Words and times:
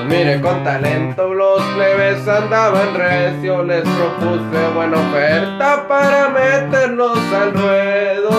hombre 0.00 0.40
con 0.40 0.62
talento, 0.64 1.34
los 1.34 1.60
plebes 1.74 2.26
andaban 2.28 2.94
recio, 2.94 3.62
les 3.62 3.82
propuse 3.82 4.68
buena 4.74 4.98
oferta 4.98 5.86
para 5.88 6.28
meternos 6.28 7.18
al 7.32 7.52
ruedo. 7.52 8.30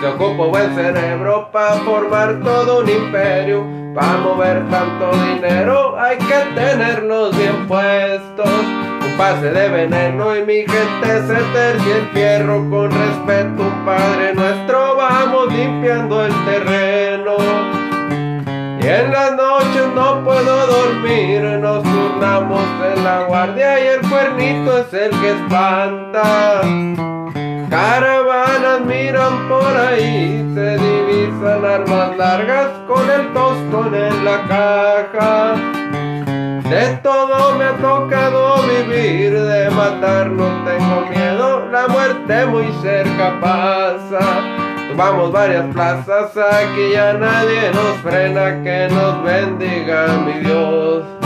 Se 0.00 0.06
ocupó 0.08 0.48
buen 0.48 0.74
cerebro 0.74 1.48
para 1.52 1.74
formar 1.76 2.40
todo 2.40 2.80
un 2.80 2.88
imperio, 2.88 3.64
para 3.94 4.16
mover 4.18 4.68
tanto 4.68 5.10
dinero 5.12 5.98
hay 5.98 6.16
que 6.18 6.60
tenerlos 6.60 7.36
bien 7.36 7.66
puestos. 7.68 8.48
Un 8.48 9.16
pase 9.16 9.50
de 9.50 9.68
veneno 9.68 10.36
y 10.36 10.42
mi 10.44 10.64
gente 10.66 11.26
se 11.26 11.34
tercia 11.52 11.96
el 11.96 12.08
fierro 12.12 12.68
con 12.70 12.90
respeto, 12.90 13.62
Padre 13.84 14.34
nuestro, 14.34 14.96
vamos 14.96 15.52
limpiando 15.52 16.24
el 16.24 16.32
terreno. 16.44 17.36
Y 18.82 18.86
en 18.88 19.12
las 19.12 19.36
noches 19.36 19.86
no 19.94 20.01
puedo 20.42 20.66
dormir, 20.66 21.42
nos 21.60 21.82
turnamos 21.82 22.62
en 22.94 23.04
la 23.04 23.24
guardia 23.24 23.80
y 23.80 23.86
el 23.88 24.00
cuernito 24.08 24.78
es 24.78 24.92
el 24.92 25.10
que 25.20 25.30
espanta. 25.30 26.62
Caravanas 27.70 28.80
miran 28.84 29.48
por 29.48 29.76
ahí, 29.76 30.50
se 30.54 30.78
divisan 30.78 31.64
armas 31.64 32.16
largas 32.16 32.68
con 32.86 33.08
el 33.08 33.32
tostón 33.32 33.94
en 33.94 34.24
la 34.24 34.42
caja. 34.48 35.54
De 36.68 36.96
todo 37.02 37.56
me 37.56 37.64
ha 37.64 37.76
tocado 37.76 38.62
vivir, 38.62 39.38
de 39.38 39.70
matar 39.70 40.30
no 40.30 40.46
tengo 40.64 41.06
miedo, 41.10 41.68
la 41.70 41.86
muerte 41.88 42.46
muy 42.46 42.66
cerca 42.82 43.38
pasa. 43.40 44.61
Vamos 44.96 45.32
varias 45.32 45.66
plazas, 45.72 46.36
aquí 46.36 46.92
ya 46.92 47.14
nadie 47.14 47.70
nos 47.72 47.96
frena, 48.02 48.62
que 48.62 48.88
nos 48.92 49.22
bendiga 49.22 50.06
mi 50.24 50.40
Dios. 50.40 51.21